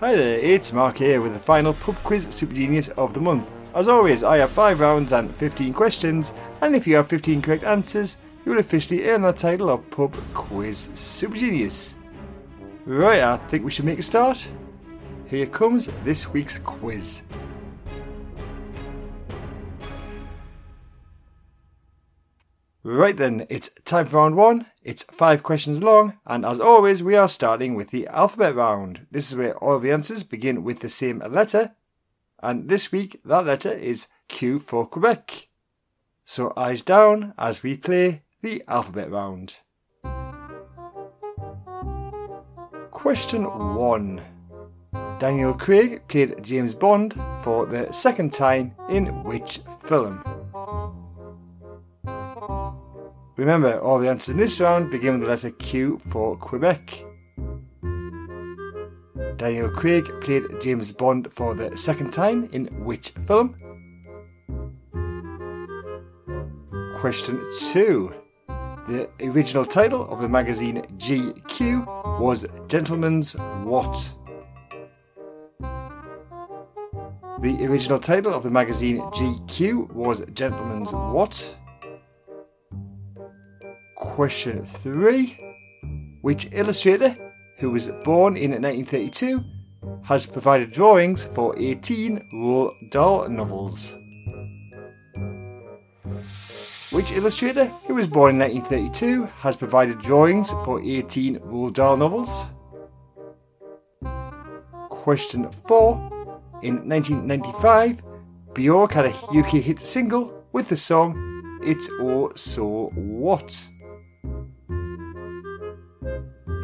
[0.00, 3.54] Hi there, it's Mark here with the final pub quiz super genius of the month.
[3.74, 6.32] As always, I have 5 rounds and 15 questions,
[6.62, 8.16] and if you have 15 correct answers,
[8.46, 11.98] you will officially earn the title of pub quiz super genius.
[12.86, 14.48] Right, I think we should make a start.
[15.26, 17.24] Here comes this week's quiz.
[22.82, 24.66] Right then, it's time for round one.
[24.82, 29.06] It's five questions long, and as always, we are starting with the alphabet round.
[29.10, 31.74] This is where all the answers begin with the same letter,
[32.42, 35.48] and this week that letter is Q for Quebec.
[36.24, 39.58] So eyes down as we play the alphabet round.
[42.90, 44.22] Question 1.
[45.18, 50.39] Daniel Craig played James Bond for the second time in which film?
[53.36, 57.04] Remember, all the answers in this round begin with the letter Q for Quebec.
[59.36, 63.56] Daniel Craig played James Bond for the second time in which film?
[66.96, 67.40] Question
[67.72, 68.12] 2.
[68.86, 73.96] The original title of the magazine GQ was Gentleman's What?
[77.40, 81.56] The original title of the magazine GQ was Gentleman's What?
[84.20, 85.38] Question 3.
[86.20, 87.16] Which illustrator,
[87.56, 89.42] who was born in 1932,
[90.04, 93.96] has provided drawings for 18 Roald Dahl novels?
[96.90, 102.50] Which illustrator, who was born in 1932, has provided drawings for 18 Roald Dahl novels?
[104.90, 105.94] Question 4.
[106.60, 108.02] In 1995,
[108.52, 113.70] Bjork had a UK hit single with the song It's Oh So What.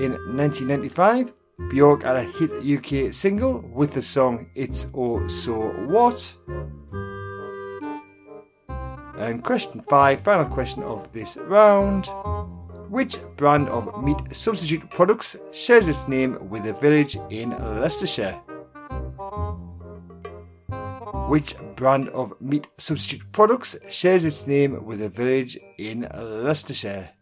[0.00, 1.32] In 1995,
[1.70, 6.36] Bjork had a hit UK single with the song It's Oh So What.
[9.16, 12.08] And question 5, final question of this round.
[12.90, 18.34] Which brand of meat substitute products shares its name with a village in Leicestershire?
[21.28, 27.13] Which brand of meat substitute products shares its name with a village in Leicestershire?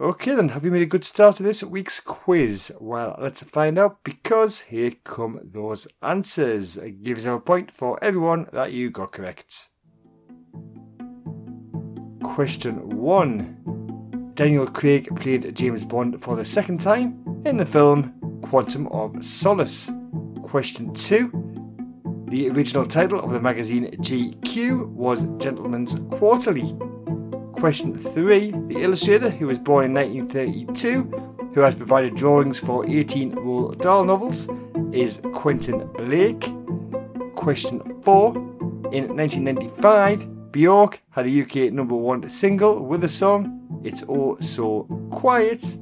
[0.00, 2.72] Okay, then, have you made a good start to this week's quiz?
[2.80, 6.78] Well, let's find out because here come those answers.
[6.78, 9.68] Give yourself a point for everyone that you got correct.
[12.22, 18.86] Question 1 Daniel Craig played James Bond for the second time in the film Quantum
[18.86, 19.90] of Solace.
[20.42, 26.74] Question 2 The original title of the magazine GQ was Gentleman's Quarterly.
[27.60, 28.52] Question 3.
[28.68, 31.02] The illustrator, who was born in 1932,
[31.52, 34.48] who has provided drawings for 18 Roald Dahl novels,
[34.92, 36.40] is Quentin Blake.
[37.34, 38.28] Question 4.
[38.92, 44.84] In 1995, Bjork had a UK number one single with the song It's All So
[45.10, 45.76] Quiet.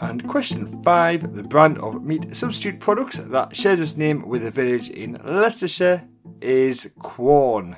[0.00, 1.34] And question 5.
[1.34, 6.08] The brand of meat substitute products that shares its name with a village in Leicestershire
[6.40, 7.76] is Quorn.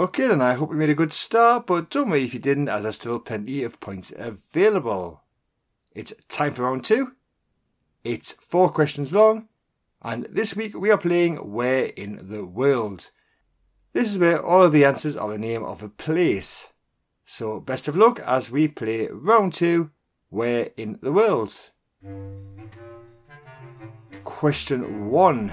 [0.00, 2.70] Okay then, I hope you made a good start, but don't worry if you didn't,
[2.70, 5.24] as there's still plenty of points available.
[5.92, 7.12] It's time for round two.
[8.02, 9.48] It's four questions long,
[10.00, 13.10] and this week we are playing Where in the World.
[13.92, 16.72] This is where all of the answers are the name of a place.
[17.26, 19.90] So best of luck as we play round two,
[20.30, 21.52] Where in the World.
[24.24, 25.52] Question one.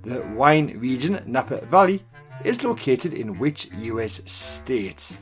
[0.00, 2.02] The wine region Napa Valley
[2.44, 5.18] is located in which US state?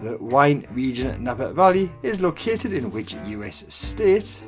[0.00, 4.46] The wine region Napa Valley is located in which US state?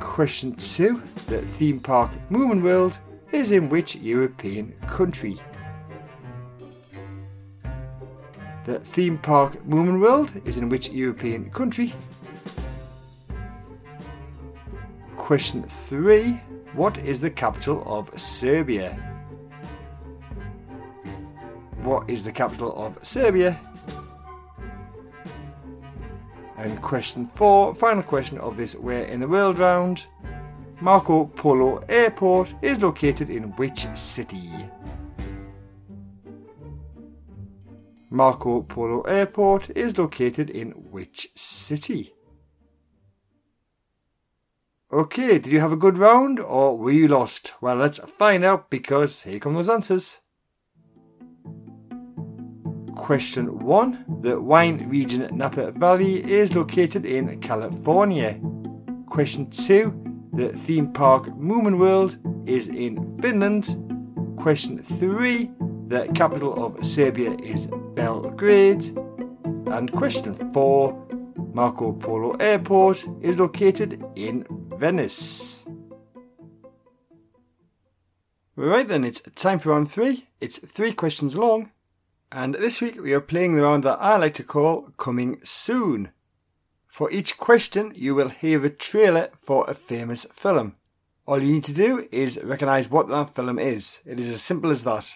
[0.00, 1.00] Question 2.
[1.28, 2.98] The theme park Moomin World
[3.32, 5.38] is in which European country?
[8.64, 11.92] The theme park Moomin World is in which European country?
[15.16, 16.40] Question 3.
[16.74, 18.90] What is the capital of Serbia?
[21.82, 23.58] What is the capital of Serbia?
[26.56, 30.06] And question 4, final question of this Where in the World round.
[30.80, 34.48] Marco Polo Airport is located in which city?
[38.10, 42.12] Marco Polo Airport is located in which city?
[44.92, 47.52] Okay, did you have a good round or were you lost?
[47.60, 50.22] Well, let's find out because here come those answers.
[52.96, 54.04] Question 1.
[54.22, 58.40] The wine region Napa Valley is located in California.
[59.06, 60.30] Question 2.
[60.32, 63.68] The theme park Moomin World is in Finland.
[64.36, 65.52] Question 3.
[65.86, 68.84] The capital of Serbia is Belgrade.
[69.70, 71.06] And question 4.
[71.52, 74.44] Marco Polo Airport is located in
[74.80, 75.66] Venice.
[78.56, 80.28] Right then, it's time for round three.
[80.40, 81.70] It's three questions long.
[82.32, 86.12] And this week we are playing the round that I like to call Coming Soon.
[86.86, 90.76] For each question, you will hear a trailer for a famous film.
[91.26, 94.02] All you need to do is recognise what that film is.
[94.08, 95.12] It is as simple as that.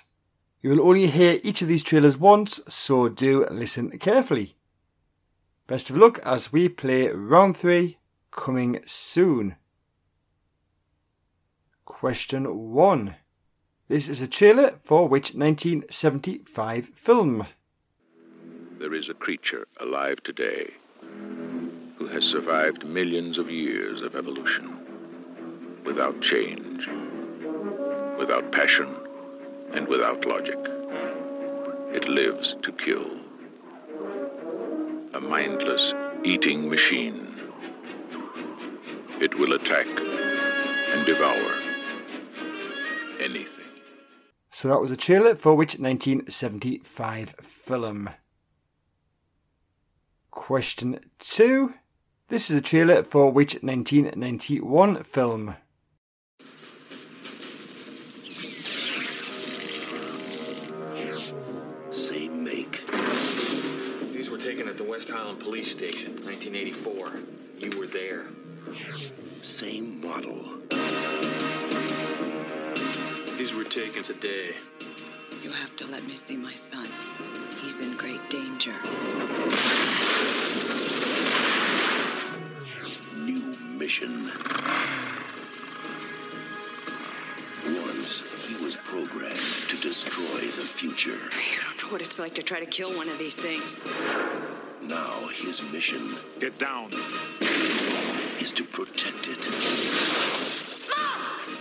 [0.61, 4.57] You will only hear each of these trailers once, so do listen carefully.
[5.67, 7.97] Best of luck as we play round three,
[8.35, 9.57] coming soon.
[11.85, 13.17] Question one.
[13.89, 17.47] This is a trailer for which 1975 film?
[18.79, 20.73] There is a creature alive today
[21.97, 24.79] who has survived millions of years of evolution
[25.85, 26.89] without change,
[28.19, 28.95] without passion,
[29.73, 30.59] and without logic.
[31.93, 33.07] It lives to kill
[35.13, 35.95] a mindless
[36.25, 37.34] eating machine.
[39.21, 41.55] It will attack and devour
[43.21, 43.65] anything.
[44.51, 48.11] So that was a trailer for which 1975 film?
[50.31, 51.75] Question 2.
[52.29, 55.57] This is a trailer for which 1991 film?
[61.91, 62.83] Same make.
[64.13, 67.13] These were taken at the West Highland Police Station, 1984.
[67.59, 68.27] You were there.
[69.43, 70.45] Same model.
[73.37, 74.55] These were taken today.
[75.43, 76.89] You have to let me see my son.
[77.61, 78.75] He's in great danger.
[83.17, 84.31] New mission.
[87.87, 89.39] Once he was programmed
[89.69, 91.11] to destroy the future.
[91.11, 93.79] You don't know what it's like to try to kill one of these things.
[94.83, 96.91] Now his mission Get down.
[98.45, 99.41] Is to protect it.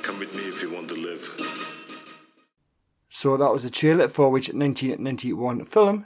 [0.02, 1.24] Come with me if you want to live.
[3.08, 6.06] So that was a trailer for which 1991 film?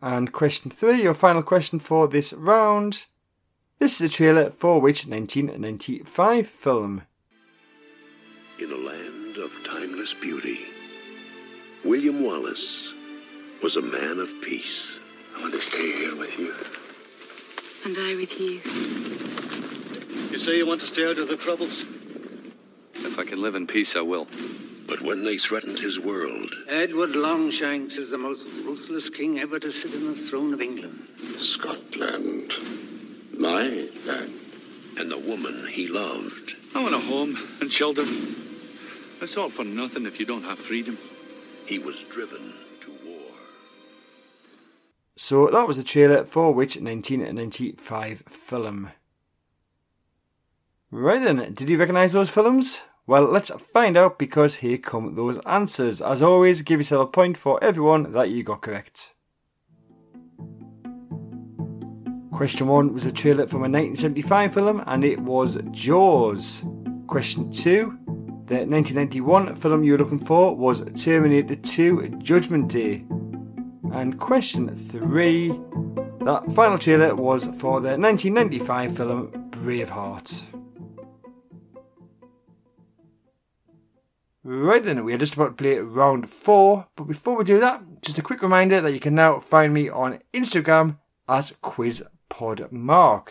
[0.00, 3.04] And question three, your final question for this round.
[3.78, 7.02] This is a trailer for which 1995 film?
[8.58, 10.60] In a land of timeless beauty,
[11.84, 12.94] William Wallace
[13.62, 14.98] was a man of peace.
[15.36, 16.54] I want to stay here with you.
[17.84, 18.62] And I with you.
[20.30, 21.84] You say you want to stay out of the troubles?
[22.94, 24.26] If I can live in peace, I will.
[24.86, 29.70] But when they threatened his world, Edward Longshanks is the most ruthless king ever to
[29.70, 31.08] sit on the throne of England.
[31.38, 32.54] Scotland.
[33.36, 34.40] My land.
[34.96, 38.08] and the woman he loved I want a home and children.
[39.20, 40.96] It's all for nothing if you don't have freedom.
[41.66, 42.63] he was driven to war.
[45.16, 48.90] So that was the trailer for which 1995 film?
[50.90, 52.84] Right then, did you recognise those films?
[53.06, 56.00] Well, let's find out because here come those answers.
[56.00, 59.14] As always, give yourself a point for everyone that you got correct.
[62.32, 66.64] Question 1 was a trailer from a 1975 film and it was Jaws.
[67.06, 67.98] Question 2,
[68.46, 73.06] the 1991 film you were looking for was Terminator 2 Judgment Day.
[73.92, 75.48] And question 3,
[76.24, 80.46] that final trailer was for the 1995 film Braveheart.
[84.42, 87.82] Right then, we are just about to play round four, but before we do that,
[88.02, 90.98] just a quick reminder that you can now find me on Instagram
[91.28, 93.28] at QuizPodMark.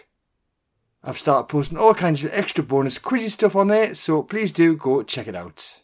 [1.03, 4.75] I've started posting all kinds of extra bonus quizzy stuff on there, so please do
[4.75, 5.83] go check it out.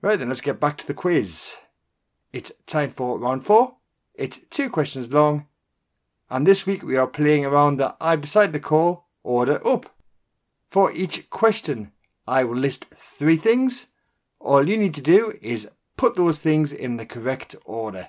[0.00, 1.58] Right then, let's get back to the quiz.
[2.32, 3.77] It's time for round four.
[4.18, 5.46] It's two questions long,
[6.28, 9.94] and this week we are playing around that I've decided to call Order Up.
[10.68, 11.92] For each question,
[12.26, 13.92] I will list three things.
[14.40, 18.08] All you need to do is put those things in the correct order.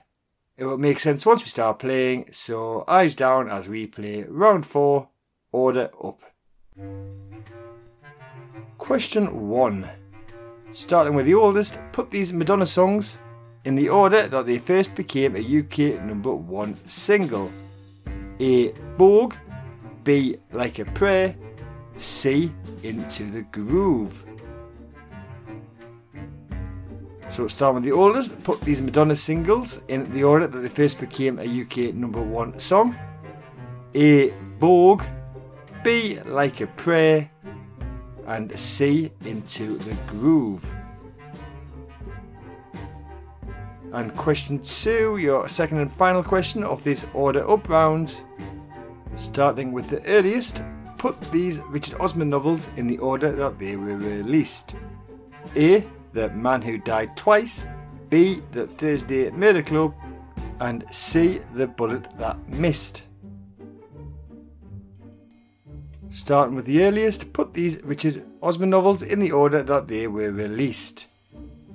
[0.57, 4.65] It will make sense once we start playing, so eyes down as we play round
[4.65, 5.09] four,
[5.51, 6.21] order up.
[8.79, 9.87] Question one.
[10.71, 13.21] Starting with the oldest, put these Madonna songs
[13.65, 17.51] in the order that they first became a UK number one single.
[18.39, 18.71] A.
[18.95, 19.35] Vogue.
[20.03, 20.37] B.
[20.51, 21.35] Like a Prayer.
[21.95, 22.51] C.
[22.83, 24.25] Into the Groove.
[27.27, 30.99] So starting with the oldest, put these Madonna singles in the order that they first
[30.99, 32.97] became a UK number one song.
[33.93, 34.33] A.
[34.57, 35.03] Vogue,
[35.83, 36.19] B.
[36.25, 37.29] Like a Prayer,
[38.25, 39.11] and C.
[39.25, 40.73] Into the Groove.
[43.91, 48.21] And question two, your second and final question of this order up round.
[49.15, 50.63] Starting with the earliest,
[50.97, 54.77] put these Richard Osman novels in the order that they were released.
[55.55, 55.85] A.
[56.13, 57.67] The Man Who Died Twice,
[58.09, 58.41] B.
[58.51, 59.93] The Thursday Murder Club,
[60.59, 61.41] and C.
[61.53, 63.03] The Bullet That Missed.
[66.09, 70.31] Starting with the earliest, put these Richard Osman novels in the order that they were
[70.31, 71.07] released.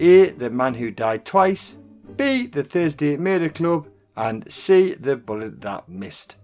[0.00, 0.30] A.
[0.30, 1.78] The Man Who Died Twice,
[2.16, 2.46] B.
[2.46, 4.94] The Thursday Murder Club, and C.
[4.94, 6.36] The Bullet That Missed.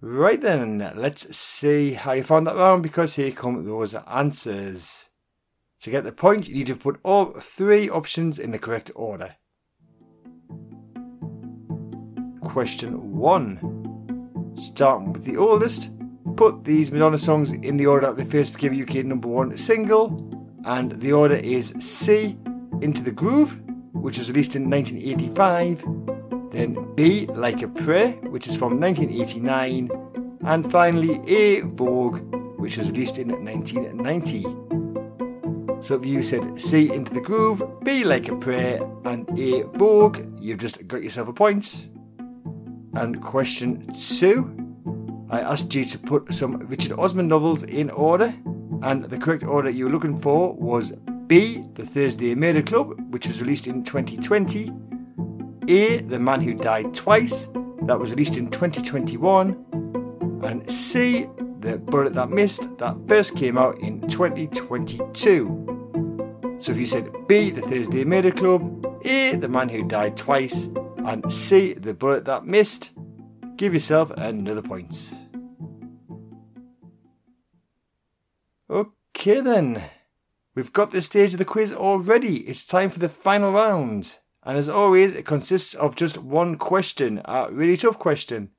[0.00, 5.08] Right then, let's see how you found that round because here come those answers.
[5.80, 9.36] To get the point, you need to put all three options in the correct order.
[12.42, 14.54] Question 1.
[14.56, 15.90] Starting with the oldest,
[16.36, 20.27] put these Madonna songs in the order that they first became UK number one single,
[20.64, 22.36] and the order is C,
[22.80, 23.60] Into the Groove,
[23.92, 25.84] which was released in 1985,
[26.50, 29.90] then B, Like a Prayer, which is from 1989,
[30.42, 32.20] and finally A, Vogue,
[32.58, 34.42] which was released in 1990.
[35.80, 40.18] So if you said C, Into the Groove, B, Like a Prayer, and A, Vogue,
[40.40, 41.88] you've just got yourself a point.
[42.94, 44.54] And question two,
[45.30, 48.34] I asked you to put some Richard Osman novels in order,
[48.82, 50.92] and the correct order you were looking for was
[51.26, 54.70] B, The Thursday Murder Club, which was released in 2020,
[55.68, 57.48] A, The Man Who Died Twice,
[57.82, 61.26] that was released in 2021, and C,
[61.60, 66.56] The Bullet That Missed, that first came out in 2022.
[66.60, 70.68] So if you said B, The Thursday Murder Club, A, The Man Who Died Twice,
[71.04, 72.98] and C, The Bullet That Missed,
[73.56, 75.27] give yourself another point.
[79.18, 79.82] Okay then,
[80.54, 82.36] we've got this stage of the quiz already.
[82.42, 84.20] It's time for the final round.
[84.44, 88.52] And as always, it consists of just one question, a really tough question.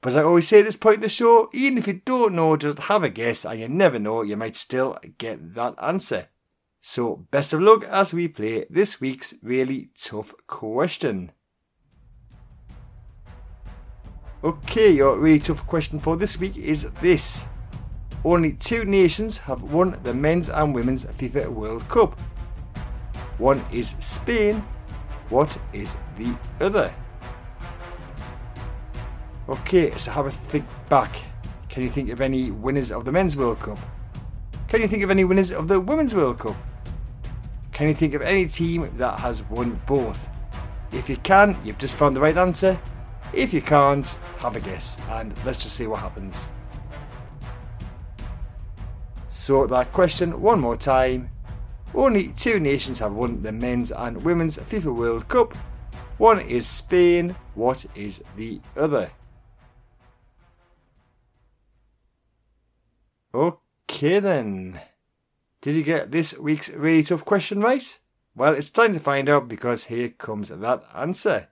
[0.00, 2.34] But as I always say at this point in the show, even if you don't
[2.34, 6.26] know, just have a guess, and you never know, you might still get that answer.
[6.80, 11.30] So best of luck as we play this week's really tough question.
[14.42, 17.46] Okay, your really tough question for this week is this.
[18.24, 22.18] Only two nations have won the men's and women's FIFA World Cup.
[23.36, 24.64] One is Spain.
[25.28, 26.94] What is the other?
[29.46, 31.14] Okay, so have a think back.
[31.68, 33.78] Can you think of any winners of the Men's World Cup?
[34.68, 36.56] Can you think of any winners of the Women's World Cup?
[37.72, 40.30] Can you think of any team that has won both?
[40.92, 42.80] If you can, you've just found the right answer.
[43.34, 44.06] If you can't,
[44.38, 46.52] have a guess and let's just see what happens.
[49.36, 51.28] So, that question one more time.
[51.92, 55.56] Only two nations have won the men's and women's FIFA World Cup.
[56.18, 57.34] One is Spain.
[57.56, 59.10] What is the other?
[63.34, 64.80] Okay then.
[65.60, 67.98] Did you get this week's really tough question right?
[68.36, 71.48] Well, it's time to find out because here comes that answer.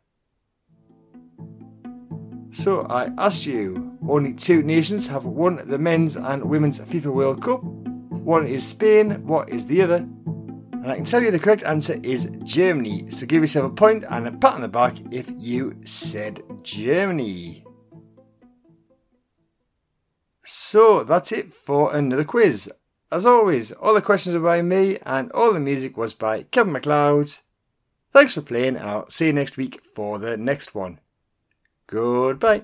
[2.53, 7.43] So I asked you, only two nations have won the men's and women's FIFA World
[7.43, 7.63] Cup.
[7.63, 9.97] One is Spain, what is the other?
[9.97, 13.09] And I can tell you the correct answer is Germany.
[13.09, 17.65] So give yourself a point and a pat on the back if you said Germany.
[20.45, 22.71] So that's it for another quiz.
[23.11, 26.75] As always, all the questions were by me and all the music was by Kevin
[26.75, 27.33] MacLeod.
[28.11, 30.99] Thanks for playing and I'll see you next week for the next one.
[31.93, 32.63] Goodbye.